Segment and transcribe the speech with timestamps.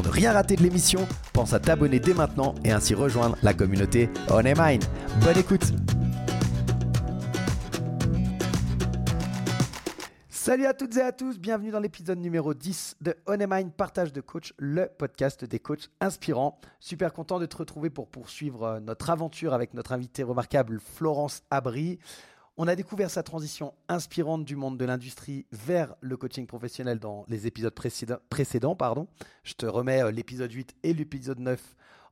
[0.00, 3.52] Pour ne rien rater de l'émission, pense à t'abonner dès maintenant et ainsi rejoindre la
[3.52, 4.80] communauté On Mine.
[5.22, 5.74] Bonne écoute
[10.30, 14.10] Salut à toutes et à tous, bienvenue dans l'épisode numéro 10 de On Mind Partage
[14.10, 16.58] de Coach, le podcast des coachs inspirants.
[16.80, 21.42] Super content de te retrouver pour poursuivre euh, notre aventure avec notre invitée remarquable Florence
[21.50, 21.98] Abri.
[22.62, 27.24] On a découvert sa transition inspirante du monde de l'industrie vers le coaching professionnel dans
[27.26, 28.76] les épisodes précédents.
[28.76, 29.08] Pardon.
[29.44, 31.58] Je te remets euh, l'épisode 8 et l'épisode 9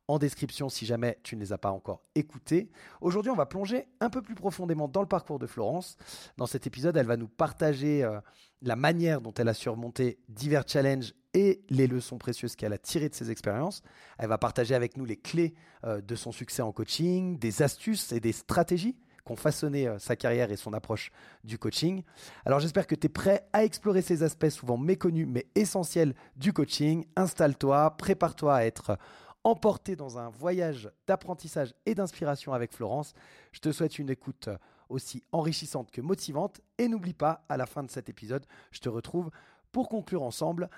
[0.07, 2.71] en description si jamais tu ne les as pas encore écoutés.
[2.99, 5.97] Aujourd'hui, on va plonger un peu plus profondément dans le parcours de Florence.
[6.37, 8.19] Dans cet épisode, elle va nous partager euh,
[8.63, 13.09] la manière dont elle a surmonté divers challenges et les leçons précieuses qu'elle a tirées
[13.09, 13.83] de ses expériences.
[14.17, 15.53] Elle va partager avec nous les clés
[15.83, 18.97] euh, de son succès en coaching, des astuces et des stratégies
[19.29, 21.11] qui ont façonné euh, sa carrière et son approche
[21.43, 22.03] du coaching.
[22.45, 26.51] Alors j'espère que tu es prêt à explorer ces aspects souvent méconnus mais essentiels du
[26.51, 27.05] coaching.
[27.15, 28.97] Installe-toi, prépare-toi à être
[29.43, 33.13] emporté dans un voyage d'apprentissage et d'inspiration avec Florence.
[33.51, 34.49] Je te souhaite une écoute
[34.89, 36.59] aussi enrichissante que motivante.
[36.79, 39.29] Et n'oublie pas, à la fin de cet épisode, je te retrouve
[39.71, 40.69] pour conclure ensemble.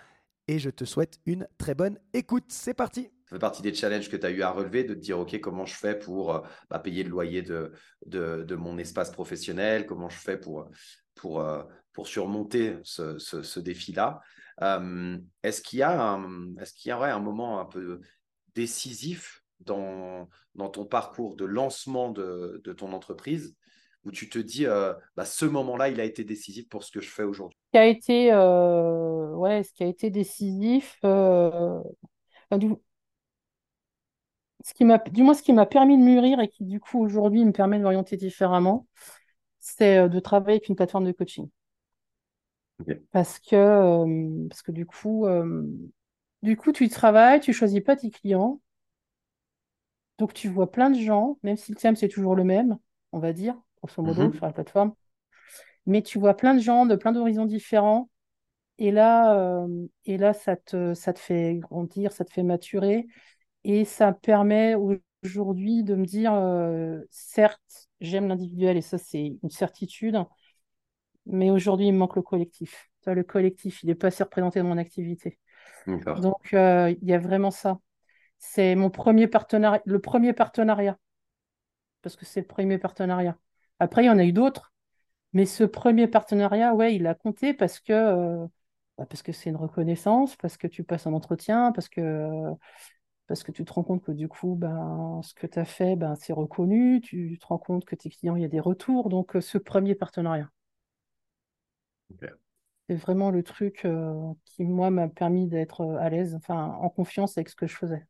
[0.47, 2.45] Et je te souhaite une très bonne écoute.
[2.49, 4.99] C'est parti ça fait partie des challenges que tu as eu à relever, de te
[4.99, 7.71] dire, OK, comment je fais pour euh, bah, payer le loyer de,
[8.05, 10.69] de, mon espace professionnel, comment je fais pour,
[11.15, 11.63] pour, euh,
[11.93, 14.19] pour surmonter ce, ce, défi-là?
[14.63, 18.01] Euh, est-ce qu'il y a, un, est-ce qu'il y aurait un moment un peu
[18.53, 23.55] décisif dans, dans ton parcours de lancement de, de ton entreprise
[24.03, 27.09] où tu te dis, bah, ce moment-là, il a été décisif pour ce que je
[27.09, 27.60] fais aujourd'hui?
[27.71, 31.81] Qui a été, euh, ouais, ce qui a été décisif, euh,
[32.51, 32.73] du,
[34.63, 36.99] ce qui m'a, du moins ce qui m'a permis de mûrir et qui du coup
[37.01, 38.87] aujourd'hui me permet de m'orienter différemment,
[39.59, 41.49] c'est de travailler avec une plateforme de coaching.
[43.11, 45.25] Parce que, parce que du coup,
[46.43, 48.59] du coup, tu travailles, tu choisis pas tes clients.
[50.17, 52.77] Donc, tu vois plein de gens, même si le thème, c'est toujours le même,
[53.11, 54.33] on va dire, grosso modo, mhm.
[54.33, 54.93] sur la plateforme.
[55.85, 58.09] Mais tu vois plein de gens de plein d'horizons différents.
[58.77, 63.07] Et là, euh, et là ça, te, ça te fait grandir, ça te fait maturer.
[63.63, 64.75] Et ça permet
[65.23, 70.17] aujourd'hui de me dire, euh, certes, j'aime l'individuel et ça, c'est une certitude.
[71.25, 72.89] Mais aujourd'hui, il me manque le collectif.
[73.05, 75.39] Le collectif, il n'est pas assez représenté dans mon activité.
[76.15, 77.79] Donc, euh, il y a vraiment ça.
[78.39, 80.97] C'est mon premier partenariat, le premier partenariat,
[82.01, 83.37] parce que c'est le premier partenariat.
[83.79, 84.73] Après, il y en a eu d'autres,
[85.33, 88.45] mais ce premier partenariat, ouais, il a compté parce que euh,
[88.97, 92.29] bah, parce que c'est une reconnaissance, parce que tu passes un entretien, parce que
[93.27, 95.95] parce que tu te rends compte que du coup, ben, ce que tu as fait,
[95.95, 99.09] ben, c'est reconnu, tu te rends compte que tes clients, il y a des retours.
[99.09, 100.49] Donc, euh, ce premier partenariat
[102.89, 107.37] c'est vraiment le truc euh, qui, moi, m'a permis d'être à l'aise, enfin, en confiance
[107.37, 108.05] avec ce que je faisais.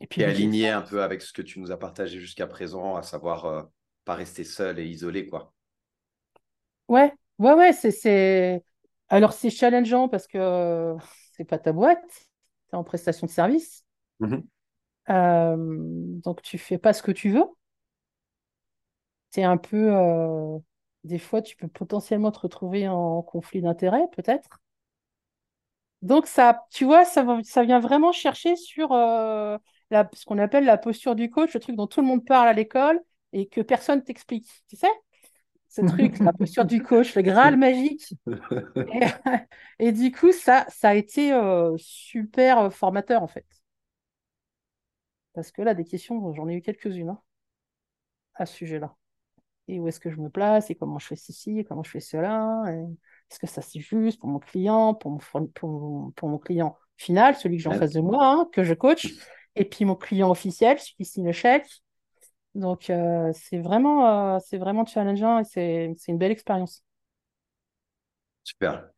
[0.00, 3.02] Et puis aligné un peu avec ce que tu nous as partagé jusqu'à présent, à
[3.02, 3.62] savoir euh,
[4.04, 5.53] pas rester seul et isolé, quoi.
[6.88, 8.62] Ouais, ouais, ouais, c'est,
[9.08, 10.94] Alors, c'est challengeant parce que
[11.32, 12.02] c'est pas ta boîte,
[12.68, 13.84] tu es en prestation de service.
[14.20, 14.42] Mmh
[16.24, 17.44] donc, tu fais pas ce que tu veux.
[19.32, 19.90] Tu es un peu
[21.04, 24.60] des fois, tu peux potentiellement te retrouver en conflit d'intérêts, peut-être.
[26.02, 29.56] Donc, ça, tu vois, ça, ça vient vraiment chercher sur euh,
[29.90, 32.48] la, ce qu'on appelle la posture du coach, le truc dont tout le monde parle
[32.48, 33.00] à l'école
[33.32, 34.46] et que personne t'explique.
[34.68, 34.88] Tu sais?
[35.74, 38.14] Ce truc, la posture du coach, le Graal magique.
[39.80, 43.46] Et, du coup, ça, ça a été euh, super euh, formateur, en fait.
[45.32, 47.20] Parce que là, des questions, j'en ai eu quelques-unes hein,
[48.34, 48.94] à ce sujet-là
[49.66, 51.90] et où est-ce que je me place et comment je fais ceci et comment je
[51.90, 52.62] fais cela.
[52.68, 57.34] Est-ce que ça c'est juste pour mon client, pour mon, pour pour mon client final,
[57.34, 59.08] celui que j'ai en face de moi, hein, que je coach,
[59.56, 61.66] et puis mon client officiel, celui qui signe le chèque.
[62.54, 66.84] Donc euh, c'est vraiment, euh, c'est vraiment challengeant et c'est, c'est une belle expérience.
[68.42, 68.92] Super.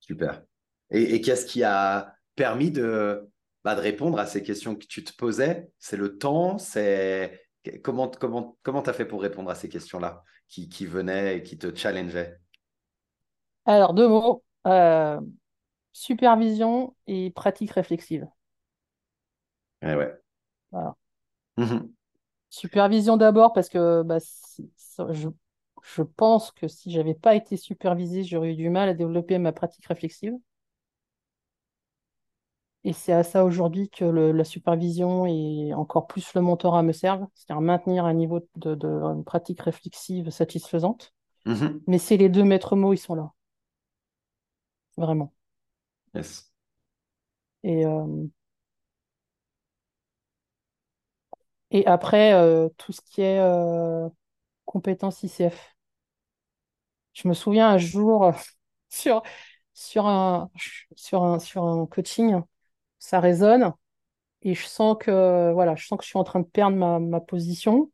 [0.00, 0.42] Super.
[0.90, 3.28] Et, et qu'est-ce qui a permis de,
[3.64, 5.70] bah, de répondre à ces questions que tu te posais?
[5.78, 6.58] C'est le temps?
[6.58, 7.40] C'est
[7.82, 11.58] comment comment comment as fait pour répondre à ces questions-là qui, qui venaient et qui
[11.58, 12.38] te challengeaient?
[13.66, 14.44] Alors, deux mots.
[14.66, 15.20] Euh,
[15.92, 18.28] supervision et pratique réflexive.
[19.82, 20.20] Eh ouais.
[20.72, 20.96] Voilà.
[21.56, 21.94] Mhm.
[22.50, 24.18] Supervision d'abord parce que bah,
[25.12, 25.28] je,
[25.82, 29.52] je pense que si j'avais pas été supervisée, j'aurais eu du mal à développer ma
[29.52, 30.34] pratique réflexive.
[32.82, 37.26] Et c'est à ça aujourd'hui que la supervision et encore plus le mentorat me servent,
[37.34, 41.12] c'est-à-dire maintenir un niveau de, pratique réflexive satisfaisante.
[41.44, 41.82] Mhm.
[41.86, 43.32] Mais c'est les deux maîtres mots, ils sont là.
[44.96, 45.32] Vraiment.
[46.14, 46.50] Yes.
[47.62, 48.26] Et, euh,
[51.70, 54.08] et après, euh, tout ce qui est euh,
[54.66, 55.76] compétences ICF.
[57.12, 58.32] Je me souviens un jour
[58.88, 59.22] sur,
[59.74, 60.50] sur, un,
[60.96, 62.40] sur, un, sur un coaching,
[62.98, 63.74] ça résonne
[64.42, 66.98] et je sens que voilà, je sens que je suis en train de perdre ma,
[67.00, 67.90] ma position.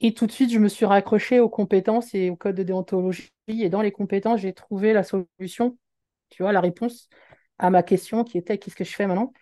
[0.00, 3.30] Et tout de suite, je me suis raccrochée aux compétences et au code de déontologie.
[3.48, 5.78] Et dans les compétences, j'ai trouvé la solution,
[6.30, 7.08] tu vois, la réponse
[7.58, 9.32] à ma question qui était qu'est-ce que je fais maintenant?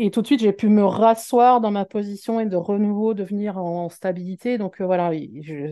[0.00, 3.58] Et tout de suite, j'ai pu me rasseoir dans ma position et de renouveau devenir
[3.58, 4.56] en stabilité.
[4.56, 5.10] Donc euh, voilà,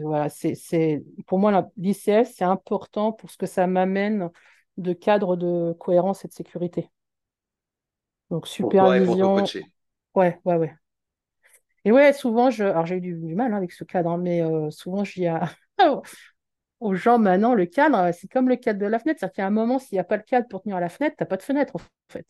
[0.02, 4.30] voilà c'est, pour moi, l'ICS, c'est important pour ce que ça m'amène
[4.78, 6.90] de cadre de cohérence et de sécurité.
[8.30, 9.36] Donc supervision.
[10.16, 10.74] ouais, ouais, ouais.
[11.84, 12.64] Et ouais, souvent, je...
[12.64, 15.28] alors j'ai eu du, mal hein, avec ce cadre, hein, mais euh, souvent, je dis
[16.80, 19.20] aux gens maintenant, le cadre, c'est comme le cadre de la fenêtre.
[19.20, 20.88] C'est-à-dire qu'il y a un moment, s'il n'y a pas le cadre pour tenir la
[20.88, 22.26] fenêtre, tu n'as pas de fenêtre, en fait.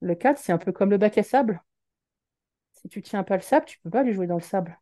[0.00, 1.62] Le cadre, c'est un peu comme le bac à sable.
[2.72, 4.78] Si tu tiens pas le sable, tu peux pas aller jouer dans le sable.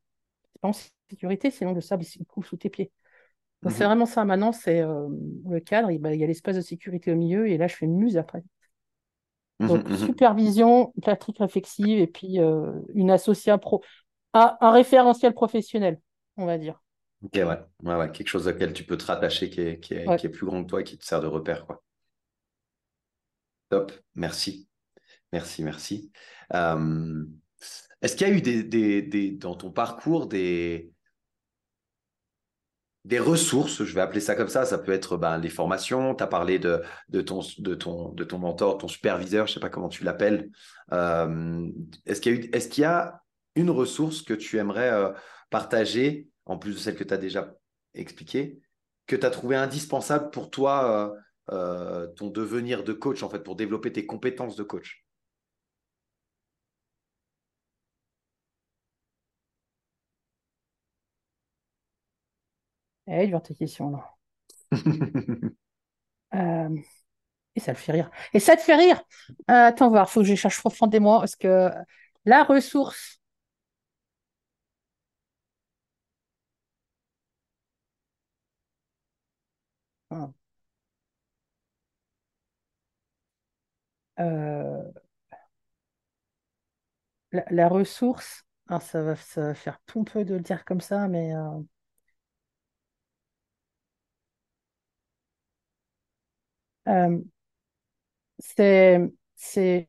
[0.53, 0.73] C'est pas en
[1.09, 2.93] sécurité, sinon le sable il coule sous tes pieds.
[3.63, 3.89] Donc c'est mhm.
[3.89, 4.25] vraiment ça.
[4.25, 5.09] Maintenant, c'est euh,
[5.49, 8.17] le cadre, il, y a l'espace de sécurité au milieu, et là, je fais muse
[8.17, 8.43] après.
[9.61, 9.97] Mhm, Donc, mhm.
[9.97, 13.83] supervision, pratique réflexive, et puis euh, une association pro,
[14.35, 16.01] un, référentiel professionnel,
[16.37, 16.83] on va dire.
[17.25, 17.47] Ok, ouais.
[17.47, 18.13] ouais, ouais.
[18.13, 20.63] quelque chose auquel tu peux te rattacher qui est, qui est, qui est plus grand
[20.63, 21.65] que toi et qui te sert de repère.
[21.65, 21.83] Quoi.
[23.71, 24.69] Top, merci.
[25.33, 26.11] Merci, merci.
[28.03, 30.93] Est-ce qu'il y a eu dans ton parcours des,
[33.19, 36.27] ressources, je vais appeler ça comme ça, ça peut être ben, les formations, tu as
[36.27, 36.83] parlé de,
[37.23, 40.51] ton, de, ton, de ton mentor, ton superviseur, je ne sais pas comment tu l'appelles.
[40.93, 43.23] est-ce qu'il y, a eu, est-ce qu'il y a
[43.57, 45.11] une ressource que tu aimerais euh,
[45.51, 47.55] partager, en plus de celle que tu as déjà
[47.95, 48.61] expliquée,
[49.07, 51.17] que tu as trouvé indispensable pour toi,
[51.51, 55.06] euh, euh, ton devenir de coach, en fait, pour développer tes compétences de coach?
[63.07, 64.15] Eh, tes questions, là.
[66.35, 66.69] Euh,
[67.57, 68.11] et ça le fait rire.
[68.35, 69.03] Et ça te fait rire.
[69.51, 71.71] Euh, attends voir, faut que je cherche profondément parce que
[72.27, 73.21] la ressource.
[80.11, 80.31] Ah.
[84.19, 84.93] Euh,
[87.51, 91.35] la, ressource, alors ça va, ça va faire pompeux de le dire comme ça, mais
[91.35, 91.61] Euh,
[98.39, 99.89] c'est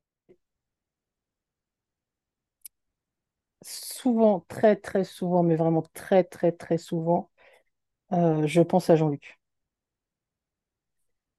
[3.62, 7.30] souvent, très très souvent, mais vraiment très très très souvent,
[8.14, 9.40] euh, je pense à Jean-Luc.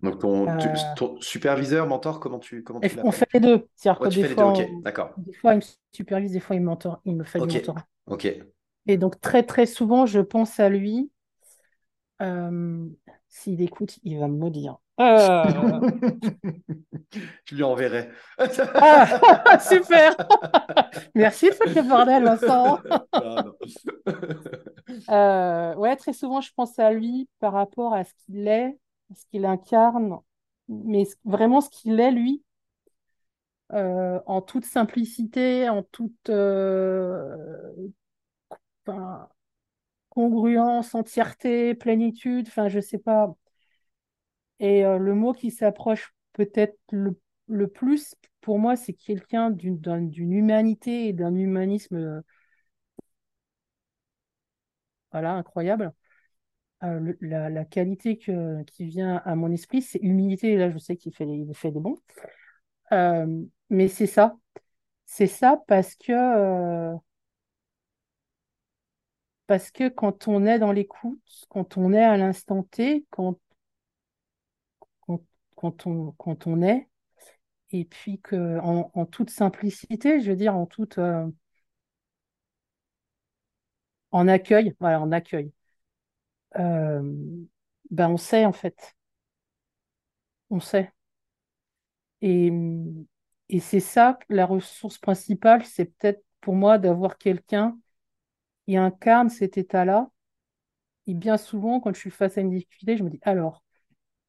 [0.00, 3.68] Donc ton, euh, superviseur, mentor, comment tu comment tu On fait les deux.
[3.74, 5.12] C'est-à-dire que des fois, d'accord.
[5.16, 5.62] des fois, il me
[5.92, 7.84] supervise, des fois, il me mentor, il me fait du mentorat.
[8.06, 8.32] Ok.
[8.86, 11.10] Et donc très très souvent, je pense à lui.
[13.28, 14.78] S'il écoute, il va me maudire.
[15.00, 15.44] Euh...
[17.44, 18.10] Je lui enverrai.
[18.74, 20.14] ah, super
[21.14, 22.78] Merci faire le bordel, Vincent.
[25.10, 28.78] euh, ouais, très souvent, je pense à lui par rapport à ce qu'il est,
[29.14, 30.18] ce qu'il incarne,
[30.68, 32.42] mais vraiment ce qu'il est, lui,
[33.72, 37.36] euh, en toute simplicité, en toute euh,
[40.08, 43.34] congruence, entièreté, plénitude, enfin, je sais pas.
[44.60, 51.08] Et euh, le mot qui s'approche peut-être le, plus, pour moi, c'est quelqu'un d'une humanité
[51.08, 52.20] et d'un humanisme euh,
[55.12, 55.92] voilà, incroyable.
[56.84, 60.56] Euh, la, qualité que, qui vient à mon esprit, c'est humilité.
[60.56, 61.98] Là, je sais qu'il fait, il fait des bons.
[63.70, 64.36] mais c'est ça.
[65.06, 66.94] C'est ça parce que,
[69.46, 73.38] parce que quand on est dans l'écoute, quand on est à l'instant T, quand
[75.58, 76.88] quand on, est,
[77.72, 80.98] et puis que en, toute simplicité, je veux dire, en toute
[84.10, 85.52] en accueil, voilà, en accueil.
[87.90, 88.96] ben on sait en fait.
[90.50, 90.92] On sait.
[92.20, 92.50] Et,
[93.48, 97.78] et c'est ça, la ressource principale, c'est peut-être pour moi d'avoir quelqu'un
[98.66, 100.10] qui incarne cet état-là.
[101.06, 103.62] Et bien souvent, quand je suis face à une difficulté, je me dis, alors,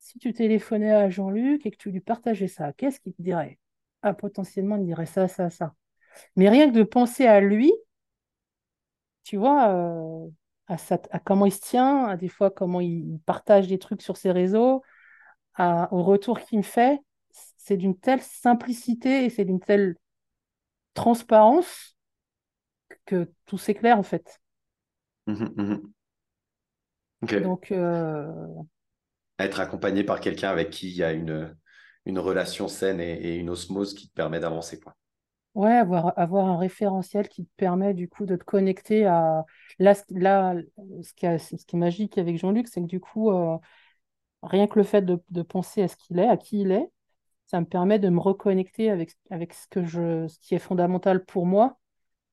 [0.09, 3.59] si tu téléphonais à Jean-Luc et que tu lui partageais ça, qu'est-ce qu'il te dirait?
[4.01, 5.75] Ah, potentiellement, il dirait ça, ça, ça.
[6.35, 7.71] Mais rien que de penser à lui,
[9.23, 10.27] tu vois, euh,
[10.67, 10.75] à,
[11.11, 14.31] à, comment il se tient, à des fois comment il partage des trucs sur ses
[14.31, 14.81] réseaux,
[15.59, 16.99] au retour qu'il me fait,
[17.57, 19.95] c'est d'une telle simplicité et c'est d'une telle
[20.93, 21.97] transparence
[23.05, 24.39] que tout s'éclaire en fait.
[25.27, 25.93] Mmh mmh
[27.37, 28.27] Donc, euh,
[29.39, 31.55] être accompagné par quelqu'un avec qui il y a une,
[32.05, 34.79] une relation saine et, une osmose qui te permet d'avancer.
[34.79, 34.95] Quoi.
[35.55, 39.45] Ouais, avoir, avoir un référentiel qui te permet du coup de te connecter à.
[39.79, 40.55] Là, là
[41.01, 43.57] ce, qui est, ce qui est magique avec Jean-Luc, c'est que du coup, euh,
[44.43, 46.89] rien que le fait de, de penser à ce qu'il est, à qui il est,
[47.47, 51.25] ça me permet de me reconnecter avec, avec ce, que je, ce qui est fondamental
[51.25, 51.79] pour moi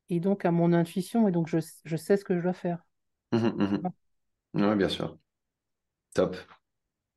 [0.08, 2.84] et donc à mon intuition, et donc je, je sais ce que je dois faire.
[3.32, 3.88] Mmh mmh
[4.54, 5.18] oui, bien sûr.
[6.14, 6.36] Top.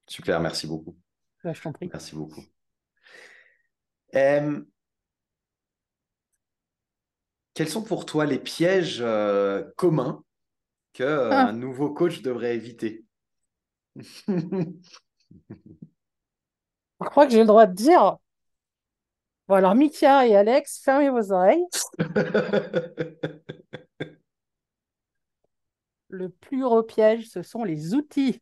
[0.09, 0.97] Super, merci beaucoup.
[1.43, 1.87] Bah, je t'en prie.
[1.93, 2.41] Merci beaucoup.
[4.11, 4.65] quels
[7.69, 10.23] sont pour toi les pièges euh, communs
[10.93, 11.51] qu'un euh, ah.
[11.51, 13.05] nouveau coach devrait éviter?
[13.95, 14.73] Je
[16.99, 18.17] crois que j'ai le droit de dire.
[19.47, 21.67] Bon, alors, Mika et Alex, fermez vos oreilles.
[26.09, 28.41] le plus gros piège, ce sont les outils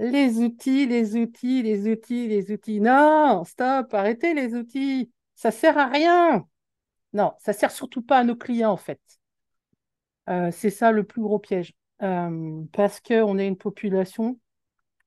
[0.00, 2.80] les outils, les outils, les outils, les outils.
[2.80, 5.12] Non, stop, arrêtez les outils.
[5.34, 6.46] Ça sert à rien.
[7.12, 9.00] Non, ça sert surtout pas à nos clients en fait.
[10.28, 11.74] Euh, c'est ça le plus gros piège.
[12.02, 14.40] Euh, parce qu'on est une population,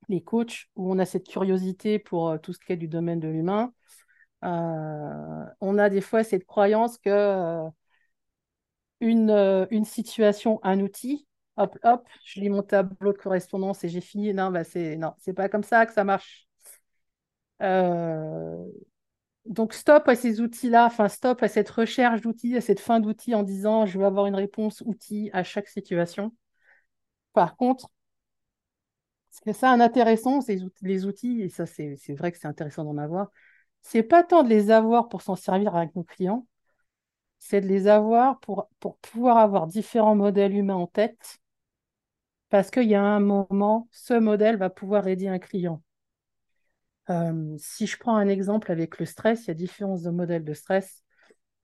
[0.08, 3.20] les coachs, où on a cette curiosité pour euh, tout ce qui est du domaine
[3.20, 3.72] de l'humain.
[4.42, 7.64] on a des fois cette croyance que
[9.00, 14.00] une, une situation, un outil, hop, hop, je lis mon tableau de correspondance et j'ai
[14.00, 14.34] fini.
[14.34, 16.48] Non, bah c'est non, c'est pas comme ça que ça marche.
[17.62, 18.66] Euh,
[19.46, 23.34] donc stop à ces outils-là, enfin stop à cette recherche d'outils, à cette fin d'outils
[23.34, 26.34] en disant je veux avoir une réponse outil à chaque situation.
[27.34, 27.90] Par contre,
[29.30, 32.84] ce que ça un intéressant, c'est les outils, et ça c'est vrai que c'est intéressant
[32.84, 33.30] d'en avoir,
[33.82, 36.46] c'est pas tant de les avoir pour s'en servir avec nos clients,
[37.38, 41.38] c'est de les avoir pour, pour pouvoir avoir différents modèles humains en tête
[42.54, 45.82] parce qu'il y a un moment, ce modèle va pouvoir aider un client.
[47.10, 50.54] Euh, si je prends un exemple avec le stress, il y a différents modèles de
[50.54, 51.02] stress.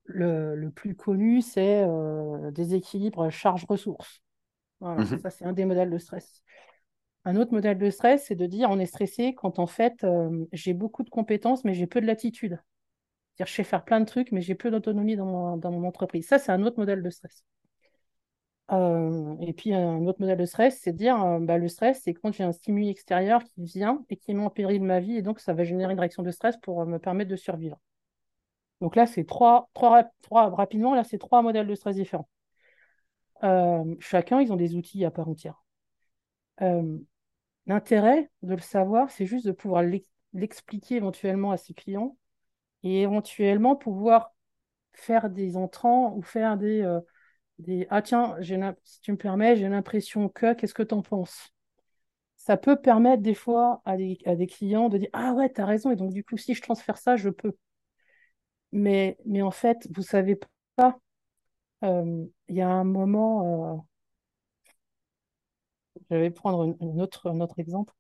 [0.03, 4.21] Le, plus connu, c'est euh, déséquilibre charge-ressources.
[4.81, 5.21] Voilà, mhm.
[5.21, 6.43] ça, c'est un des modèles de stress.
[7.25, 10.45] Un autre modèle de stress, c'est de dire on est stressé quand en fait euh,
[10.53, 12.61] j'ai beaucoup de compétences, mais j'ai peu de latitude.
[13.37, 16.27] C'est-à-dire je sais faire plein de trucs, mais j'ai peu d'autonomie dans dans mon entreprise.
[16.27, 17.45] Ça, c'est un autre modèle de stress.
[18.73, 22.03] Euh, et puis, un autre modèle de stress, c'est de dire euh, bah, le stress,
[22.05, 25.17] c'est quand j'ai un stimuli extérieur qui vient et qui met en péril ma vie,
[25.17, 27.81] et donc ça va générer une réaction de stress pour euh, me permettre de survivre.
[28.81, 32.29] Donc là, c'est trois, trois, trois, rapidement, là, c'est trois modèles de stress différents.
[33.99, 35.63] chacun, ils ont des outils à part entière.
[37.67, 39.83] L'intérêt de le savoir, c'est juste de pouvoir
[40.33, 42.17] l'expliquer éventuellement à ses clients
[42.83, 44.35] et éventuellement pouvoir
[44.93, 46.83] faire des entrants ou faire des
[47.91, 48.37] ah tiens,
[48.85, 51.51] si tu me permets, j'ai l'impression que, qu'est-ce que tu en penses?
[52.37, 55.91] Ça peut permettre des fois à des, clients de dire Ah ouais, tu as raison,
[55.93, 57.57] et donc du coup, si je transfère ça, je peux.
[58.73, 60.39] Mais, mais en fait, vous savez
[60.77, 60.99] pas,
[61.85, 63.79] euh, il y a un moment, euh,
[66.11, 67.95] je vais prendre une autre, un autre exemple.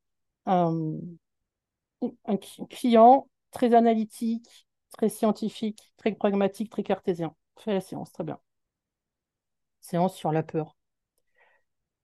[0.46, 2.36] un
[2.70, 7.34] client très analytique, très scientifique, très pragmatique, très cartésien.
[7.58, 8.38] Fait la séance, très bien
[9.80, 10.76] séance sur la peur.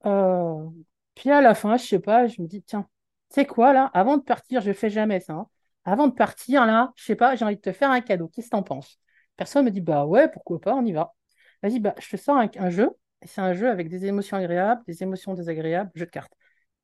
[0.06, 0.68] Euh,
[1.14, 2.88] puis à la fin, je sais pas, je me dis, tiens,
[3.30, 3.90] c'est quoi là?
[3.94, 5.34] Avant de partir, je fais jamais ça.
[5.34, 5.48] Hein.
[5.84, 8.28] Avant de partir, là, je sais pas, j'ai envie de te faire un cadeau.
[8.28, 9.00] Qu'est-ce que t'en penses?
[9.36, 11.14] Personne me dit, bah ouais, pourquoi pas, on y va.
[11.62, 12.90] Vas-y, bah, je te sors un, jeu.
[13.22, 16.32] C'est un jeu avec des émotions agréables, des émotions désagréables, jeu de cartes.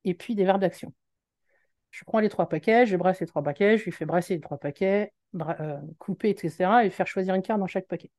[0.05, 0.93] Et puis des verbes d'action.
[1.91, 4.41] Je prends les trois paquets, je brasse les trois paquets, je lui fais brasser les
[4.41, 6.85] trois paquets, euh, couper, etc.
[6.85, 8.11] et faire choisir une carte dans chaque paquet.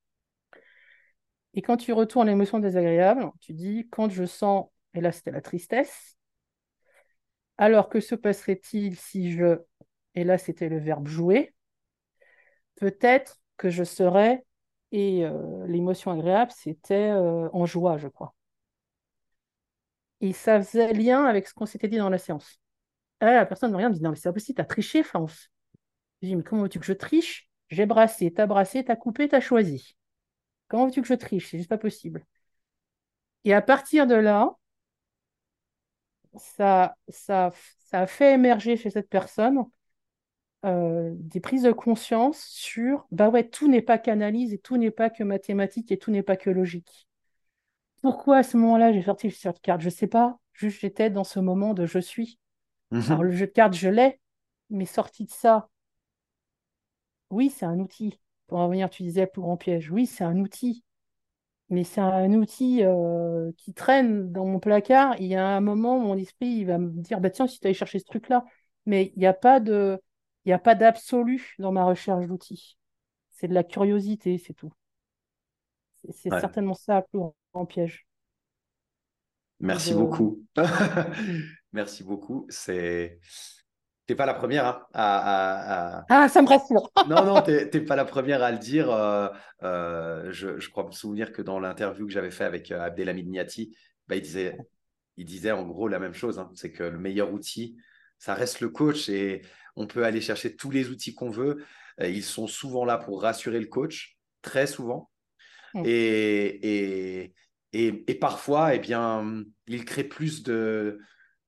[1.55, 5.41] Et quand tu retournes l'émotion désagréable, tu dis quand je sens, et là c'était la
[5.41, 6.17] tristesse,
[7.57, 9.60] alors que se passerait-il si je,
[10.15, 11.53] et là c'était le verbe jouer,
[12.75, 14.45] peut-être que je serais,
[14.91, 15.25] et
[15.67, 18.36] l'émotion agréable, c'était en joie, je crois.
[20.22, 22.60] Et ça faisait lien avec ce qu'on s'était dit dans la séance.
[23.22, 25.50] là, la personne me regarde me dit Non, mais c'est pas possible, t'as triché, France.
[26.22, 27.50] Je dis Mais comment veux-tu que je triche?
[27.69, 29.98] J'ai brassé, t'as brassé, t'as coupé, t'as choisi.
[30.74, 31.50] Comment veux-tu que je triche?
[31.51, 32.25] C'est juste pas possible.
[33.46, 34.58] Et à partir de là,
[36.38, 39.65] ça, ça, ça a fait émerger chez cette personne
[40.65, 44.92] euh, des prises de conscience sur bah ouais, tout n'est pas qu'analyse et tout n'est
[44.92, 47.08] pas que mathématique et tout n'est pas que logique.
[48.01, 49.82] Pourquoi à ce moment-là j'ai sorti le jeu de cartes?
[49.82, 50.39] Je ne sais pas.
[50.53, 52.39] Juste j'étais dans ce moment de je suis.
[52.92, 53.10] Mhm.
[53.10, 54.20] Alors le jeu de cartes, je l'ai,
[54.70, 55.70] mais sorti de ça,
[57.32, 58.18] oui, c'est un outil.
[58.48, 59.92] Pour revenir, tu disais plus grand piège.
[59.92, 60.84] Oui, c'est un outil
[61.70, 65.16] mais c'est un outil euh, qui traîne dans mon placard.
[65.20, 67.68] Il y a un moment, mon esprit il va me dire bah, Tiens, si tu
[67.68, 68.46] allais chercher ce truc-là.
[68.86, 70.00] Mais il n'y a pas de.
[70.46, 72.78] Il n'y a pas d'absolu dans ma recherche d'outils.
[73.32, 74.72] C'est de la curiosité, c'est tout.
[76.12, 77.20] C'est certainement ça le plus
[77.54, 78.06] grand piège.
[79.62, 80.46] Merci beaucoup.
[81.72, 82.46] Merci beaucoup.
[82.50, 83.20] C'est
[84.05, 86.91] T'es pas la première hein, à, Ah, ça me rassure.
[87.07, 88.91] non, non, t'es pas la première à le dire.
[88.91, 89.29] Euh,
[89.63, 93.29] euh, je, je, crois me souvenir que dans l'interview que j'avais fait avec euh, Abdelhamid
[93.29, 94.57] Niati, bah, il, disait,
[95.15, 96.38] il disait en gros la même chose.
[96.38, 96.51] Hein.
[96.53, 97.77] c'est que le meilleur outil,
[98.19, 99.41] ça reste le coach et
[99.77, 101.63] on peut aller chercher tous les outils qu'on veut.
[102.00, 105.10] Ils sont souvent là pour rassurer le coach, très souvent.
[105.86, 107.33] Et, et,
[107.72, 111.00] et, et, parfois, eh bien, ils créent plus de,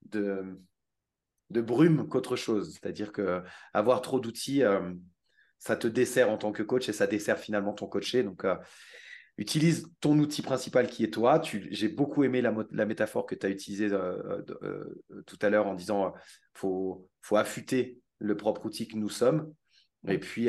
[0.06, 0.58] de
[1.50, 2.72] de brume qu'autre chose.
[2.74, 4.92] C'est-à-dire que avoir trop d'outils, euh,
[5.58, 8.22] ça te dessert en tant que coach et ça dessert finalement ton coaché.
[8.22, 8.56] Donc, euh,
[9.38, 11.40] utilise ton outil principal qui est toi.
[11.42, 14.42] J'ai beaucoup aimé la, métaphore que tu as utilisée euh,
[15.26, 16.14] tout à l'heure en disant
[16.54, 19.52] faut, faut affûter le propre outil que nous sommes.
[20.08, 20.48] Et puis,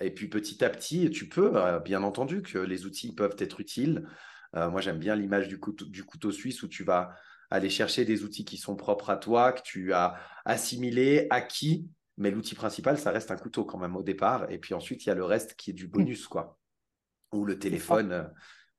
[0.00, 1.52] et puis petit à petit, tu peux,
[1.84, 4.06] bien entendu, que les outils peuvent être utiles.
[4.54, 7.12] moi, j'aime bien l'image du, du couteau suisse où tu vas
[7.52, 11.86] aller chercher des outils qui sont propres à toi, que tu as assimilés, acquis.
[12.16, 14.50] Mais l'outil principal, ça reste un couteau quand même au départ.
[14.50, 16.58] Et puis ensuite, il y a le reste qui est du bonus, quoi.
[17.32, 18.24] Ou le téléphone euh,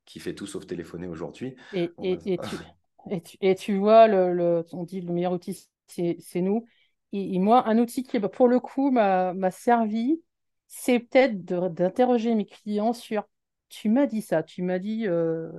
[0.06, 1.56] qui fait tout sauf téléphoner aujourd'hui.
[1.74, 2.38] Et, et,
[3.56, 6.66] tu, vois, le, on dit le meilleur outil, c'est nous.
[7.12, 10.22] Et, moi, un outil qui, pour le coup, m'a servi,
[10.68, 13.28] c'est peut-être d'interroger mes clients sur
[13.70, 15.52] tu m'as dit ça, tu m'as dit euh,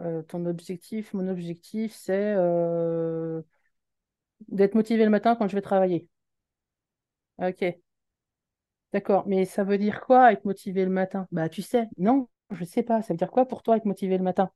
[0.00, 3.42] euh, ton objectif, mon objectif, c'est euh,
[4.48, 6.08] d'être motivé le matin quand je vais travailler.
[7.38, 7.80] Ok.
[8.92, 11.26] D'accord, mais ça veut dire quoi être motivé le matin?
[11.30, 13.02] Bah tu sais, non, je sais pas.
[13.02, 14.50] Ça veut dire quoi pour toi être motivé le matin?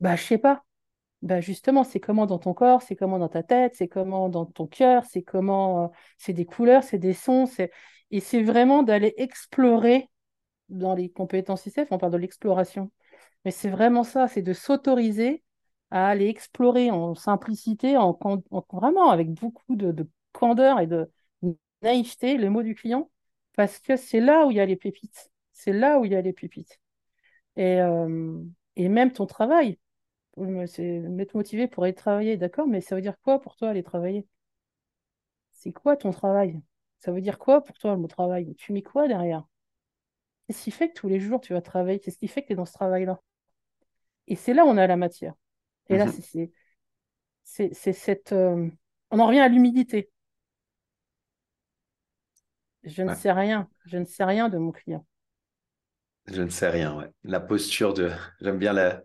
[0.00, 0.64] Bah je sais pas.
[1.22, 4.46] Bah justement, c'est comment dans ton corps, c'est comment dans ta tête, c'est comment dans
[4.46, 5.88] ton cœur, c'est comment, euh,
[6.18, 7.72] c'est des couleurs, c'est des sons, c'est
[8.12, 10.10] et c'est vraiment d'aller explorer
[10.70, 12.92] dans les compétences ICF, on parle de l'exploration.
[13.44, 15.42] Mais c'est vraiment ça, c'est de s'autoriser
[15.90, 18.18] à aller explorer en simplicité, en,
[18.72, 21.10] vraiment avec beaucoup de, candeur et de
[21.82, 23.10] naïveté le mot du client,
[23.56, 25.30] parce que c'est là où il y a les pépites.
[25.52, 26.80] C'est là où il y a les pépites.
[27.56, 28.42] Et, euh,
[28.76, 29.78] et même ton travail,
[30.66, 33.82] c'est m'être motivé pour aller travailler, d'accord, mais ça veut dire quoi pour toi aller
[33.82, 34.26] travailler?
[35.52, 36.60] C'est quoi ton travail?
[36.98, 38.54] Ça veut dire quoi pour toi le mot travail?
[38.56, 39.46] Tu mets quoi derrière?
[40.46, 41.98] Qu'est-ce qui fait que tous les jours tu vas travailler?
[42.00, 43.20] Qu'est-ce qui fait que tu es dans ce travail-là?
[44.26, 45.34] Et c'est là où on a la matière.
[45.88, 46.48] Et là, mhm.
[47.42, 48.32] c'est cette.
[48.32, 48.68] Euh,
[49.10, 50.10] on en revient à l'humidité.
[52.84, 53.68] Je ne sais rien.
[53.86, 55.06] Je ne sais rien de mon client.
[56.26, 57.10] Je ne sais rien, ouais.
[57.24, 58.10] La posture de.
[58.40, 59.02] J'aime bien la,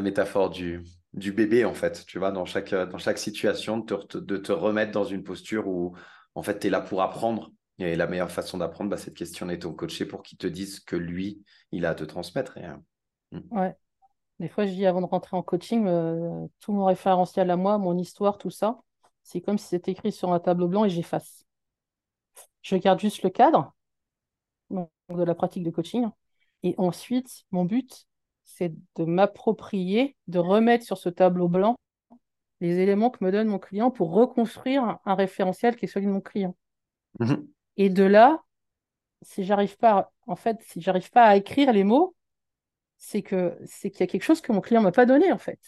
[0.00, 2.04] métaphore du, du bébé, en fait.
[2.06, 5.66] Tu vois, dans chaque, dans chaque situation, de te, de te remettre dans une posture
[5.68, 5.96] où,
[6.34, 7.52] en fait, tu es là pour apprendre.
[7.78, 10.80] Et la meilleure façon d'apprendre, bah, c'est de questionner ton coaché pour qu'il te dise
[10.80, 11.42] que lui,
[11.72, 12.58] il a à te transmettre.
[12.58, 13.74] Et, euh, Ouais.
[14.40, 17.76] Des fois, je dis avant de rentrer en coaching, euh, tout mon référentiel à moi,
[17.76, 18.80] mon histoire, tout ça,
[19.22, 21.44] c'est comme si c'était écrit sur un tableau blanc et j'efface.
[22.62, 23.74] Je garde juste le cadre
[24.70, 26.08] de la pratique de coaching.
[26.62, 28.06] Et ensuite, mon but,
[28.44, 31.76] c'est de m'approprier, de remettre sur ce tableau blanc
[32.62, 36.12] les éléments que me donne mon client pour reconstruire un référentiel qui est celui de
[36.12, 36.56] mon client.
[37.18, 37.46] Mhm.
[37.76, 38.42] Et de là,
[39.20, 42.14] si j'arrive pas, en fait, si j'arrive pas à écrire les mots,
[43.00, 45.38] c'est que c'est qu'il y a quelque chose que mon client m'a pas donné en
[45.38, 45.58] fait.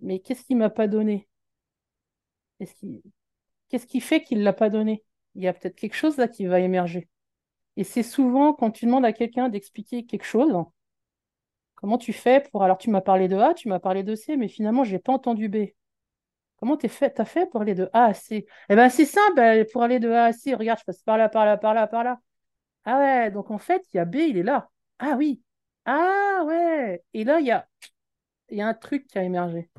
[0.00, 1.28] Mais qu'est-ce qu'il m'a pas donné?
[2.58, 3.02] Qu'est-ce qui,
[3.68, 5.04] qu'est-ce fait qu'il l'a pas donné?
[5.36, 7.08] Il y a peut-être quelque chose là qui va émerger.
[7.76, 10.52] Et c'est souvent quand tu demandes à quelqu'un d'expliquer quelque chose,
[11.74, 14.36] comment tu fais pour alors tu m'as parlé de A, tu m'as parlé de C,
[14.36, 15.66] mais finalement j'ai pas entendu B.
[16.56, 18.46] Comment tu fait, as fait pour aller de A à C?
[18.70, 21.18] Eh bien, c'est simple, ben, pour aller de A à C, regarde, je passe par
[21.18, 22.20] là, par là, par là, par là.
[22.84, 24.70] Ah ouais, donc en fait, il y a B, il est là.
[24.98, 25.42] Ah oui.
[25.86, 27.02] Ah ouais.
[27.14, 27.66] Et là, il y a,
[28.50, 29.70] il y a un truc qui a émergé.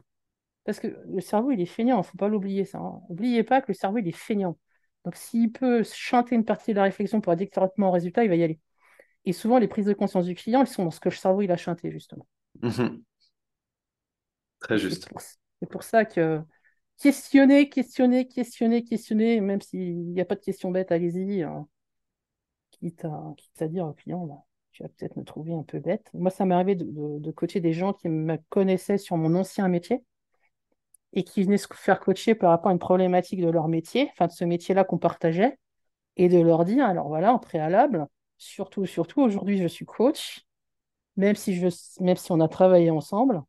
[0.64, 2.80] Parce que le cerveau, il est feignant, il ne faut pas l'oublier ça.
[3.10, 3.44] N'oubliez hein.
[3.44, 4.58] pas que le cerveau, il est feignant.
[5.06, 8.30] Donc s'il peut chanter une partie de la réflexion pour aller directement au résultat, il
[8.30, 8.60] va y aller.
[9.26, 11.42] Et souvent, les prises de conscience du client, elles sont dans ce que le cerveau,
[11.42, 12.26] il a chanté, justement.
[12.62, 13.04] Mhm.
[14.60, 15.10] Très juste.
[15.60, 16.42] C'est pour, ça que
[16.98, 21.44] questionner, questionner, questionner, questionner, même s'il n'y a pas de question bête, allez-y.
[21.44, 21.68] Hein.
[22.72, 24.46] Quitte, à, dire au client, bah,
[24.78, 26.08] tu vas peut-être me trouver un peu bête.
[26.14, 30.04] Moi, ça m'est arrivé de, coacher des gens qui me connaissaient sur mon ancien métier
[31.14, 34.28] et qui venaient se faire coacher par rapport à une problématique de leur métier, enfin
[34.28, 35.58] de ce métier-là qu'on partageait,
[36.16, 38.06] et de leur dire, alors voilà, en préalable,
[38.38, 40.46] surtout, surtout, aujourd'hui, je suis coach,
[41.16, 41.60] même si,
[42.00, 43.42] même si on a travaillé ensemble,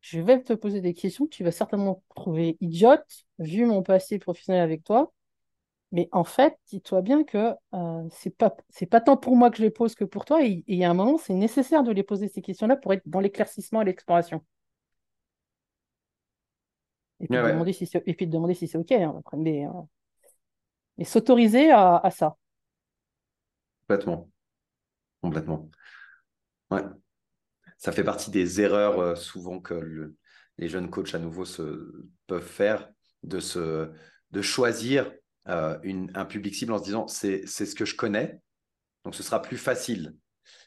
[0.00, 4.18] je vais te poser des questions que tu vas certainement trouver idiotes, vu mon passé
[4.18, 5.12] professionnel avec toi.
[5.92, 9.56] Mais en fait, dis-toi bien que euh, c'est pas c'est pas tant pour moi que
[9.56, 10.44] je les pose que pour toi.
[10.44, 13.02] Et il y a un moment, c'est nécessaire de les poser ces questions-là pour être
[13.06, 14.44] dans l'éclaircissement et l'exploration.
[17.20, 18.92] Et puis, de demander si et puis de demander si c'est OK.
[18.92, 22.36] Hein, mais, euh, s'autoriser à, ça.
[23.80, 24.30] Complètement.
[25.22, 25.70] Complètement.
[26.70, 26.82] Ouais.
[27.78, 30.14] Ça fait partie des erreurs euh, souvent que
[30.58, 31.92] les jeunes coachs à nouveau se,
[32.26, 32.90] peuvent faire
[33.22, 33.90] de, se,
[34.30, 35.10] de choisir
[35.48, 38.40] euh, une, un public cible en se disant c'est ce que je connais,
[39.04, 40.14] donc ce sera plus facile.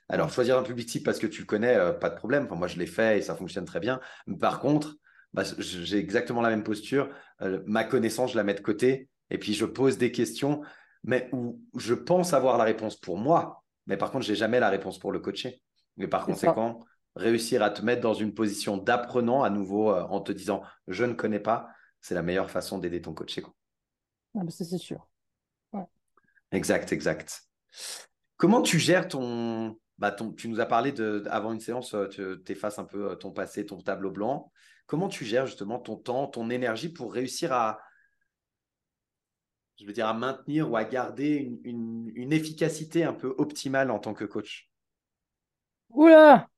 [0.09, 2.43] Alors, choisir un public cible parce que tu le connais, pas de problème.
[2.45, 4.01] Enfin, moi, je l'ai fait et ça fonctionne très bien.
[4.39, 4.97] Par contre,
[5.33, 7.09] bah, j'ai exactement la même posture.
[7.41, 10.61] Euh, ma connaissance, je la mets de côté et puis je pose des questions,
[11.03, 14.59] mais où je pense avoir la réponse pour moi, mais par contre, je n'ai jamais
[14.59, 15.61] la réponse pour le coacher.
[15.97, 16.79] Mais par conséquent,
[17.15, 21.05] réussir à te mettre dans une position d'apprenant à nouveau euh, en te disant je
[21.05, 21.67] ne connais pas,
[22.01, 23.43] c'est la meilleure façon d'aider ton coaché.
[24.35, 25.07] Ah, c'est sûr.
[26.51, 27.43] Exact, exact.
[28.37, 32.51] Comment tu gères ton, bah, tu nous as parlé de, avant une séance, euh, tu
[32.51, 34.51] effaces un peu ton passé, ton tableau blanc.
[34.85, 37.79] Comment tu gères justement ton temps, ton énergie pour réussir à,
[39.79, 44.13] je veux dire, à maintenir ou à garder une, efficacité un peu optimale en tant
[44.13, 44.69] que coach?
[45.89, 46.49] Oula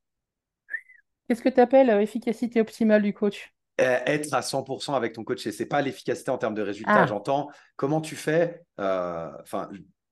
[1.28, 3.53] Qu'est-ce que tu appelles euh, efficacité optimale du coach?
[3.53, 5.46] euh, Être à 100% avec ton coach.
[5.48, 7.04] Et ce n'est pas l'efficacité en termes de résultats.
[7.04, 7.08] Ah.
[7.08, 8.64] J'entends comment tu fais.
[8.80, 9.70] Euh, enfin,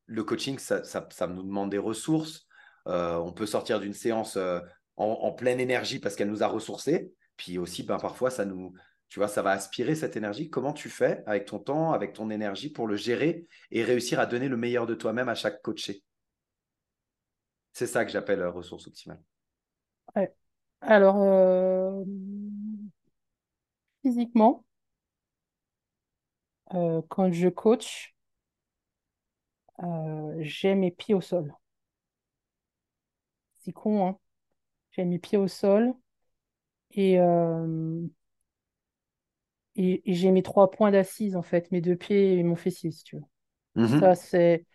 [0.08, 0.82] le coaching, ça,
[1.28, 2.48] nous demande des ressources.
[2.86, 4.38] on peut sortir d'une séance
[4.98, 7.12] en, pleine énergie parce qu'elle nous a ressourcés.
[7.38, 8.74] Puis aussi, ben, parfois, ça nous,
[9.12, 10.50] tu vois, ça va aspirer cette énergie.
[10.50, 14.26] Comment tu fais avec ton temps, avec ton énergie pour le gérer et réussir à
[14.26, 16.02] donner le meilleur de toi-même à chaque coaché?
[17.74, 19.22] C'est ça que j'appelle euh, ressource optimale.
[20.80, 22.04] Alors, euh,
[24.02, 24.66] physiquement,
[26.74, 28.16] euh, quand je coach,
[30.40, 31.54] j'ai mes pieds au sol.
[33.60, 34.18] C'est con, hein
[34.92, 35.94] J'ai mes pieds au sol.
[36.98, 38.08] Euh,
[39.76, 42.92] et, et, j'ai mes trois points d'assise, en fait, mes deux pieds et mon fessier,
[42.92, 43.84] si tu veux.
[43.84, 44.00] Mm-hmm.
[44.00, 44.66] Ça, c'est,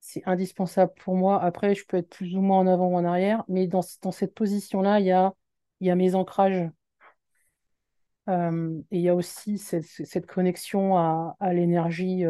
[0.00, 1.42] c'est indispensable pour moi.
[1.42, 4.12] Après, je peux être plus ou moins en avant ou en arrière, mais dans, dans
[4.12, 5.32] cette position-là, il y a,
[5.80, 6.68] y a mes ancrages.
[8.28, 8.32] Et
[8.98, 12.24] il y a aussi cette, connexion à, l'énergie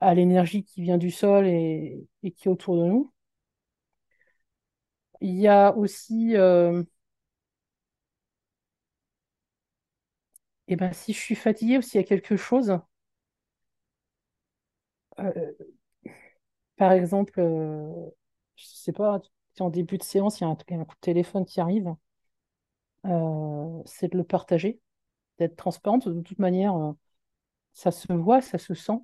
[0.00, 3.10] à l'énergie qui vient du sol et, qui est autour de nous.
[5.22, 6.34] Il y a aussi
[10.66, 12.76] Et eh ben, si je suis fatiguée ou s'il y a quelque chose,
[16.76, 17.40] par exemple,
[18.56, 19.20] je sais pas,
[19.60, 21.94] en début de séance, il y a un, coup de téléphone qui arrive,
[23.04, 24.80] c'est de le partager,
[25.38, 26.08] d'être transparente.
[26.08, 26.94] De toute manière,
[27.72, 29.00] ça se voit, ça se sent.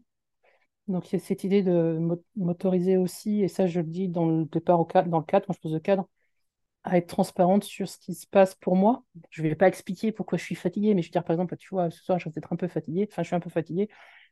[0.88, 1.98] Donc, il y a cette idée de
[2.36, 5.46] m'autoriser aussi, et ça, je le dis dans le départ au cadre, dans le cadre,
[5.46, 6.08] quand je pose le cadre,
[6.84, 9.04] à être transparente sur ce qui se passe pour moi.
[9.30, 11.56] Je ne vais pas expliquer pourquoi je suis fatiguée, mais je vais dire par exemple,
[11.56, 13.50] tu vois, ce soir, je vais être un peu fatiguée, enfin, je suis un peu
[13.50, 13.88] fatiguée,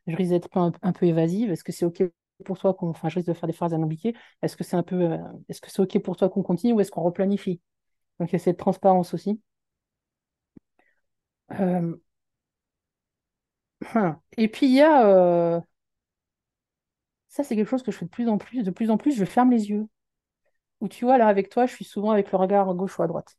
[0.07, 1.51] je risque d'être un, peu évasive.
[1.51, 2.03] Est-ce que c'est OK
[2.45, 4.15] pour toi qu'on, enfin, risque de faire des phrases alambiquées?
[4.43, 6.81] Est-ce que c'est un peu, euh, est-ce que c'est OK pour toi qu'on continue ou
[6.81, 7.61] est-ce qu'on replanifie?
[8.21, 9.41] Donc, il y a cette transparence aussi.
[11.53, 11.97] Euh,
[13.95, 14.21] hein.
[14.37, 15.07] Et puis, il y a.
[15.07, 15.61] Euh,
[17.29, 18.63] ça, c'est quelque chose que je fais de plus en plus.
[18.63, 19.87] De plus en plus, je ferme les yeux
[20.81, 23.03] où tu vois, là, avec toi, je suis souvent avec le regard à gauche ou
[23.03, 23.37] à droite.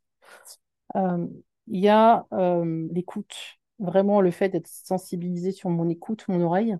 [0.95, 1.27] Euh,
[1.67, 2.25] il y a
[2.91, 3.35] l'écoute,
[3.79, 6.77] vraiment le fait d'être sensibilisé sur mon écoute, mon oreille,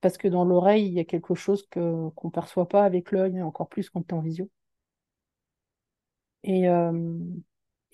[0.00, 3.42] parce que dans l'oreille, il y a quelque chose qu'on ne perçoit pas avec l'œil,
[3.42, 4.48] encore plus quand tu es en visio.
[6.44, 6.66] Et,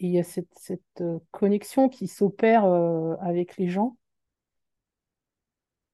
[0.08, 2.64] il y a cette, cette connexion qui s'opère
[3.20, 3.96] avec les gens.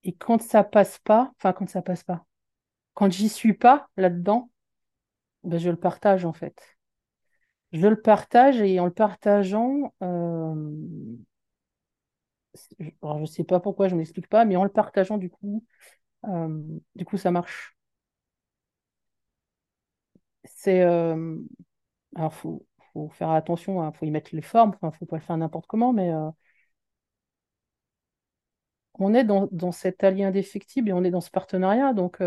[0.05, 2.25] Et quand ça passe pas, enfin quand ça passe pas,
[2.95, 4.51] quand j'y suis pas là-dedans,
[5.45, 6.79] ben, je le partage en fait.
[7.73, 10.55] Je le partage et en le partageant, euh,
[12.81, 12.85] je
[13.21, 15.65] ne sais pas pourquoi, je ne m'explique pas, mais en le partageant, du coup,
[16.27, 16.63] euh,
[16.97, 17.77] du coup, ça marche.
[20.45, 20.83] C'est.
[20.83, 21.37] Euh,
[22.17, 22.67] alors, faut,
[23.07, 25.23] faut, faire attention, il hein, faut y mettre les formes, il ne faut pas le
[25.23, 26.13] faire n'importe comment, mais
[28.95, 31.93] on est dans, dans, cet allié indéfectible et on est dans ce partenariat.
[31.95, 32.21] Donc,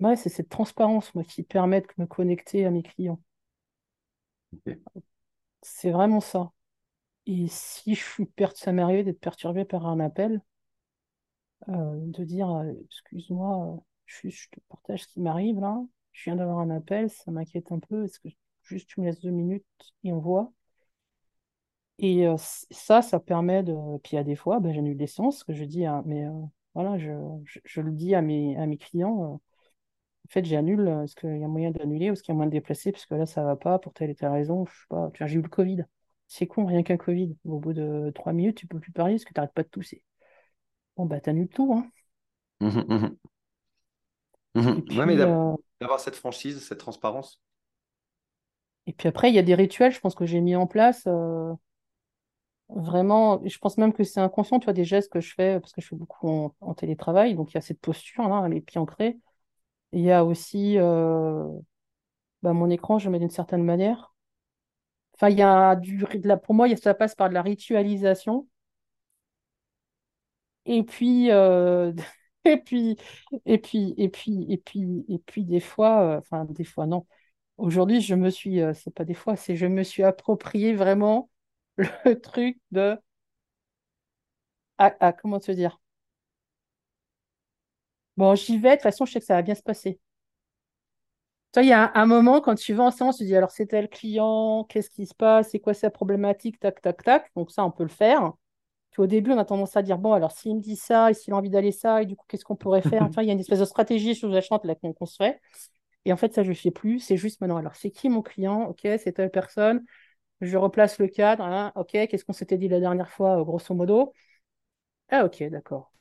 [0.00, 3.20] Ouais, c'est cette transparence, moi, qui permet de me connecter à mes clients.
[5.62, 6.52] C'est vraiment ça.
[7.26, 8.48] Et si je suis per...
[8.56, 10.42] ça m'est arrivé d'être perturbé par un appel,
[11.68, 15.78] euh, de dire euh, excuse-moi, euh, je, te partage ce qui m'arrive là,
[16.18, 18.28] je viens d'avoir un appel, ça m'inquiète un peu, est-ce que
[18.62, 19.64] juste tu me laisses deux minutes
[20.04, 20.52] et on voit?
[22.00, 22.26] Et
[22.70, 23.74] ça, ça permet de.
[24.04, 26.26] Puis à des fois, ben, j'annule des séances, que je dis, mais
[26.74, 27.10] voilà, je,
[27.64, 29.40] je, le dis à mes, à mes clients
[30.28, 30.86] en fait, j'annule.
[30.88, 32.92] Euh, est-ce qu'il y a moyen d'annuler ou est-ce qu'il y a moyen de déplacer
[32.92, 34.66] Parce que là, ça va pas pour telle et telle raison.
[34.66, 35.10] Je sais pas.
[35.26, 35.84] J'ai eu le Covid.
[36.26, 37.34] C'est con, rien qu'un Covid.
[37.46, 39.68] Au bout de trois minutes, tu peux plus parler parce que tu n'arrêtes pas de
[39.68, 40.02] tousser.
[40.96, 41.72] Bon, bah, t'annules tout.
[41.72, 41.90] Hein.
[42.60, 43.16] Mmh mmh
[44.54, 47.40] mmh mais euh, d'avoir cette franchise, cette transparence.
[48.86, 51.04] Et puis après, il y a des rituels, je pense que j'ai mis en place.
[51.06, 51.52] Euh,
[52.70, 55.72] vraiment, je pense même que c'est inconscient, tu vois, des gestes que je fais, parce
[55.72, 58.80] que je fais beaucoup en, télétravail, donc il y a cette posture, là, les pieds
[58.80, 59.18] ancrés.
[59.92, 61.46] Il y a aussi euh,
[62.42, 64.14] bah, mon écran, je mets d'une certaine manière.
[65.14, 66.04] Enfin, il y a du,
[66.44, 68.48] pour moi, ça passe par de la ritualisation.
[70.66, 71.92] Et puis, euh,
[72.48, 72.96] et puis,
[73.46, 77.06] et puis, et puis, et puis, et puis, des fois, euh, enfin, des fois, non.
[77.58, 81.30] Aujourd'hui, je me suis, c'est pas des fois, c'est je me suis approprié vraiment
[81.78, 82.98] le truc de,
[84.78, 85.78] ah, comment te dire,
[88.18, 89.98] Bon, j'y vais, de toute façon, je sais que ça va bien se passer.
[91.52, 93.66] Toi, il y a un, moment, quand tu vas en séance, tu dis alors c'est
[93.66, 97.30] tel client, qu'est-ce qui se passe, c'est quoi sa problématique, tac, tac, tac.
[97.36, 98.32] Donc, ça, on peut le faire.
[98.90, 101.14] Puis au début, on a tendance à dire bon, alors s'il me dit ça, et
[101.14, 103.02] s'il a envie d'aller ça, et du coup, qu'est-ce qu'on pourrait faire?
[103.08, 105.40] Enfin, il y a une espèce de stratégie sur la chante là qu'on se fait.
[106.04, 107.00] Et en fait, ça, je ne sais plus.
[107.00, 108.64] C'est juste maintenant, alors c'est qui mon client?
[108.64, 109.84] Ok, c'est telle personne.
[110.40, 111.44] Je replace le cadre.
[111.44, 111.72] Hein.
[111.76, 114.12] ok, qu'est-ce qu'on s'était dit la dernière fois, grosso modo?
[115.10, 115.92] Ah, ok, d'accord.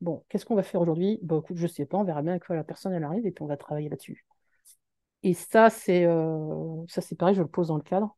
[0.00, 1.18] Bon, qu'est-ce qu'on va faire aujourd'hui?
[1.22, 3.42] Bon, écoute, je sais pas, on verra bien quand la personne elle arrive et puis
[3.44, 4.24] on va travailler là-dessus.
[5.22, 8.16] Et ça, c'est euh, ça, c'est pareil, je le pose dans le cadre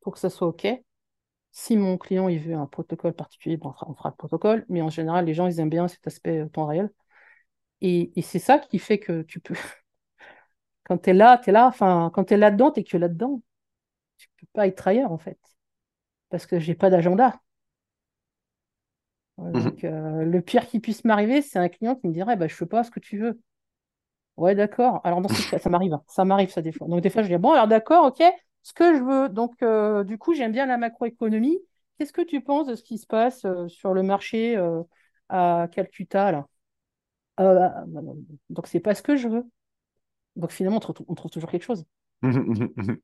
[0.00, 0.66] pour que ça soit OK.
[1.56, 5.24] Si mon client il veut un protocole particulier, on, fera, le protocole, mais en général,
[5.24, 6.90] les gens ils aiment bien cet aspect euh, temps réel.
[7.80, 9.54] Et, c'est ça qui fait que tu peux.
[10.84, 12.96] quand tu es là, tu es là, enfin, quand tu es là-dedans, tu es que
[12.96, 13.40] là-dedans.
[14.18, 15.38] Tu peux pas être ailleurs en fait.
[16.30, 17.40] Parce que j'ai pas d'agenda.
[19.38, 22.48] Mmh donc, euh, le pire qui puisse m'arriver, c'est un client qui me dirait bah,
[22.48, 23.40] Je ne fais pas ce que tu veux.
[24.36, 25.00] Ouais, d'accord.
[25.04, 25.94] Alors, dans ce cas, ça m'arrive.
[25.94, 26.02] Hein.
[26.08, 26.88] Ça m'arrive, ça, des fois.
[26.88, 28.22] Donc, des fois, je dis Bon, alors, d'accord, OK,
[28.64, 29.30] ce que je veux.
[29.30, 31.60] Donc, euh, du coup, j'aime bien la macroéconomie.
[31.98, 34.56] Qu'est-ce que tu penses de ce qui se passe euh, sur le marché
[35.30, 36.48] à Calcutta, là?
[37.38, 37.84] Bah,
[38.50, 39.44] Donc, c'est pas ce que je veux.
[40.36, 41.84] Donc, finalement, on trouve, toujours quelque chose.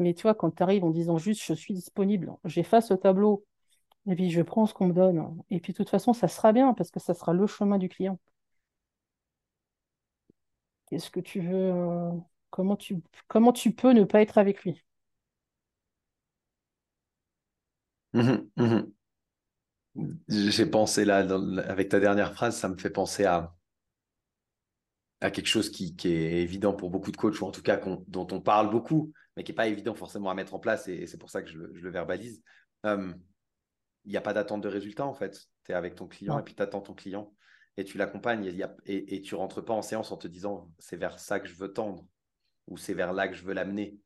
[0.00, 3.44] Mais tu vois, quand tu arrives en disant juste Je suis disponible, j'efface le tableau
[4.08, 5.36] et puis je prends ce qu'on me donne.
[5.50, 7.88] Et puis de toute façon, ça sera bien parce que ça sera le chemin du
[7.90, 8.18] client.
[10.86, 12.10] Qu'est-ce que tu veux euh,
[12.50, 12.96] comment, tu,
[13.28, 14.82] comment tu peux ne pas être avec lui?
[18.12, 21.18] Mmh mmh J'ai pensé là,
[21.66, 23.54] avec ta dernière phrase, ça me fait penser à,
[25.20, 28.26] à quelque chose qui, est évident pour beaucoup de coachs, ou en tout cas dont
[28.30, 31.18] on parle beaucoup, mais qui n'est pas évident forcément à mettre en place, et, c'est
[31.18, 32.42] pour ça que je le, verbalise
[34.04, 35.46] il n'y a pas d'attente de résultat en fait.
[35.64, 37.32] Tu es avec ton client et puis tu attends ton client
[37.76, 40.96] et tu l'accompagnes et, et, et, tu rentres pas en séance en te disant c'est
[40.96, 42.06] vers ça que je veux tendre
[42.66, 43.98] ou c'est vers là que je veux l'amener.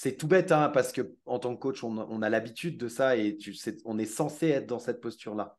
[0.00, 3.16] C'est tout bête hein, parce que en tant que coach, on, a l'habitude de ça
[3.16, 3.52] et tu
[3.84, 5.58] on est censé être dans cette posture-là.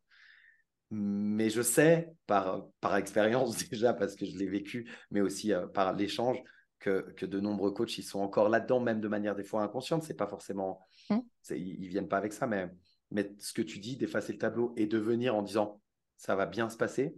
[0.90, 5.66] Mais je sais par, par expérience déjà parce que je l'ai vécu, mais aussi euh,
[5.66, 6.42] par l'échange
[6.78, 10.04] que, que, de nombreux coachs ils sont encore là-dedans, même de manière des fois inconsciente.
[10.04, 11.18] C'est pas forcément, mmh.
[11.50, 12.70] ils, ils viennent pas avec ça, mais
[13.10, 15.82] mais ce que tu dis, d'effacer le tableau et de venir en disant
[16.16, 17.14] ça va bien se passer,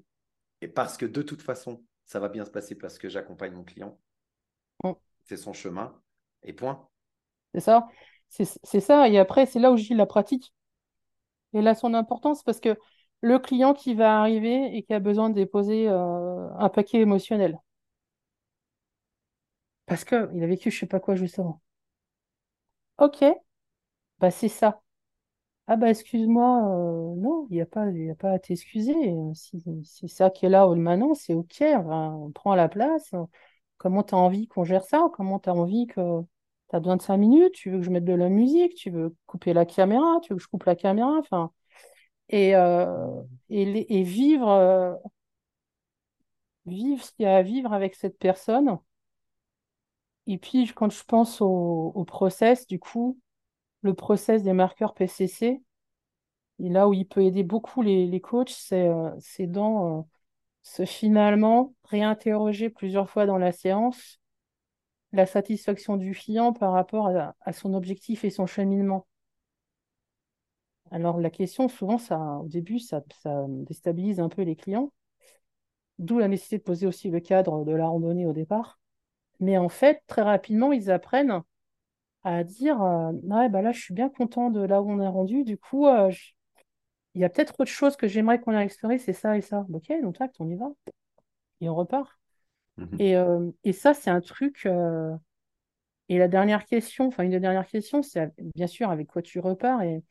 [0.61, 3.63] et parce que de toute façon, ça va bien se passer parce que j'accompagne mon
[3.63, 3.97] client.
[4.83, 4.95] Mm.
[5.23, 5.97] C'est son chemin,
[6.43, 6.89] et point.
[7.55, 7.89] C'est ça.
[8.29, 9.09] C'est ça.
[9.09, 10.53] Et après, c'est là où je dis la pratique.
[11.55, 12.79] Et là, son importance, parce que
[13.23, 17.59] le client qui va arriver et qui a besoin de déposer euh, un paquet émotionnel.
[19.87, 21.61] Parce qu'il a vécu je ne sais pas quoi juste avant.
[22.99, 23.23] Ok,
[24.21, 24.83] bah c'est ça.
[25.69, 28.95] Ah bah excuse-moi, euh, non, il n'y a pas, a pas à t'excuser.
[29.35, 31.63] Si, c'est ça qui est là ou maintenant, c'est OK.
[31.63, 33.15] Enfin, on prend la place.
[33.79, 35.09] Comment tu as envie qu'on gère ça?
[35.15, 36.01] Comment tu as envie que...
[36.73, 37.53] Tu as besoin de cinq minutes?
[37.53, 38.75] Tu veux que je mette de la musique?
[38.77, 40.21] Tu veux couper la caméra?
[40.23, 41.19] Tu veux que je coupe la caméra?
[41.19, 41.53] Enfin,
[42.31, 44.95] et, euh, et, vivre, euh,
[46.67, 48.79] vivre ce qu'il y a à vivre avec cette personne.
[50.27, 53.19] Et puis, quand je pense au, process, du coup,
[53.83, 55.63] le process des marqueurs PCC,
[56.61, 60.09] et là où il peut aider beaucoup les, coachs, c'est euh, dans
[60.63, 64.22] se finalement réinterroger plusieurs fois dans la séance
[65.13, 69.07] la satisfaction du client par rapport à, son objectif et son cheminement.
[70.91, 73.03] Alors la question, souvent, ça, au début, ça,
[73.49, 74.93] déstabilise un peu les clients,
[75.99, 78.79] d'où la nécessité de poser aussi le cadre de la randonnée au départ.
[79.41, 81.43] Mais en fait, très rapidement, ils apprennent
[82.25, 85.09] à dire euh, ouais, bah là, je suis bien content de là où on est
[85.09, 85.45] rendu.
[85.45, 86.11] Du coup, euh,
[87.15, 89.67] il y a peut-être autre chose que j'aimerais qu'on ait exploré, c'est ça et ça.
[89.73, 90.71] Ok, donc tac, on y va.
[91.61, 92.22] Et on repart.
[92.99, 94.67] Et, euh, et ça, c'est un truc.
[94.67, 95.15] euh,
[96.09, 99.41] Et la dernière question, enfin, une des dernières questions, c'est bien sûr avec quoi tu
[99.41, 100.03] repars et,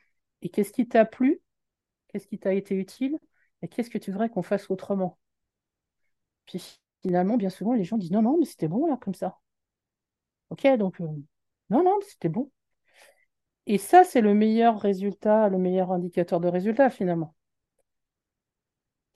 [0.51, 1.41] qu'est-ce qui t'a plu,
[2.09, 3.17] qu'est-ce qui t'a été utile?
[3.61, 5.19] Et qu'est-ce que tu voudrais qu'on fasse autrement?
[6.45, 9.39] Puis finalement, bien souvent, les gens disent non, non, mais c'était bon là, comme ça.
[10.49, 11.05] Ok, donc euh,
[11.69, 12.51] non, non, mais c'était bon.
[13.65, 17.33] Et ça, c'est le meilleur résultat, le meilleur indicateur de résultat finalement.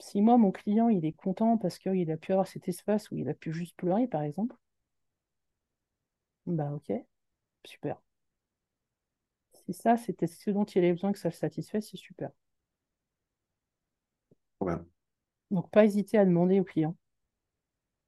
[0.00, 3.18] Si moi, mon client, il est content parce qu'il a pu avoir cet espace où
[3.18, 4.56] il a pu juste pleurer, par exemple,
[6.46, 6.90] bah ok,
[7.66, 7.98] super.
[9.54, 12.30] Si ça, c'était ce dont il avait besoin que ça le satisfait, c'est super.
[14.60, 14.76] Ouais.
[15.50, 16.94] Donc, pas hésiter à demander au client.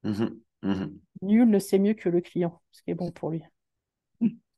[0.02, 0.42] Mhm.
[0.62, 1.00] Mhm.
[1.22, 3.44] Nul ne sait mieux que le client, ce qui est bon pour lui.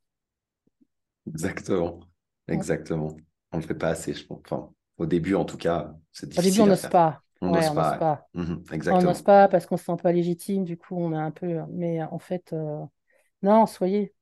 [1.27, 2.01] Exactement.
[2.49, 3.17] Exactement.
[3.53, 4.41] On ne le fait pas assez, je pense.
[4.45, 7.23] Enfin, au début, en tout cas, c'est Au début, on difficile n'ose pas.
[7.41, 8.29] On n'ose on pas.
[8.35, 8.65] Mhm.
[8.89, 9.13] On Exactement.
[9.13, 11.61] n'ose pas parce qu'on ne se sent pas légitime, du coup, on a un peu.
[11.71, 12.85] Mais en fait, euh,
[13.43, 14.15] non, soyez,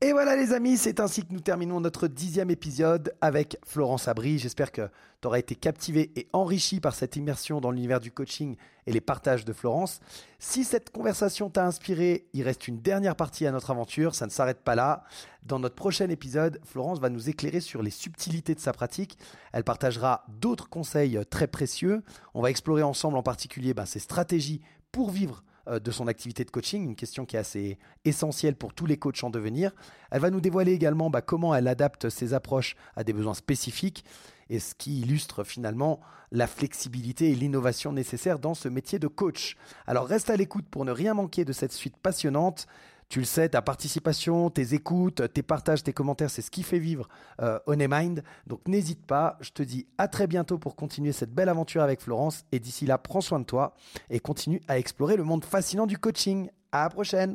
[0.00, 4.38] Et voilà les amis, c'est ainsi que nous terminons notre dixième épisode avec Florence Abri.
[4.38, 4.88] J'espère que
[5.20, 9.00] tu auras été captivé et enrichi par cette immersion dans l'univers du coaching et les
[9.00, 10.00] partages de Florence.
[10.40, 14.30] Si cette conversation t'a inspiré, il reste une dernière partie à notre aventure, ça ne
[14.30, 15.04] s'arrête pas là.
[15.44, 19.18] Dans notre prochain épisode, Florence va nous éclairer sur les subtilités de sa pratique.
[19.52, 22.02] Elle partagera d'autres conseils très précieux.
[22.34, 26.44] On va explorer ensemble en particulier ben, ses stratégies pour vivre euh, de son activité
[26.44, 29.72] de coaching, une question qui est assez essentielle pour tous les coachs en devenir.
[30.10, 34.04] Elle va nous dévoiler également bah, comment elle adapte ses approches à des besoins spécifiques
[34.50, 36.00] et ce qui illustre finalement
[36.32, 39.56] la flexibilité et l'innovation nécessaires dans ce métier de coach.
[39.86, 42.66] Alors reste à l'écoute pour ne rien manquer de cette suite passionnante.
[43.10, 46.78] Tu le sais, ta participation, tes écoutes, tes partages, tes commentaires, c'est ce qui fait
[46.78, 47.08] vivre
[47.42, 48.22] euh, On Mind.
[48.46, 52.00] Donc n'hésite pas, je te dis à très bientôt pour continuer cette belle aventure avec
[52.00, 52.44] Florence.
[52.52, 53.74] Et d'ici là, prends soin de toi
[54.10, 56.50] et continue à explorer le monde fascinant du coaching.
[56.70, 57.34] À la prochaine